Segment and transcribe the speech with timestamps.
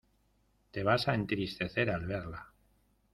[0.77, 2.43] Te vas a entristecer al verla.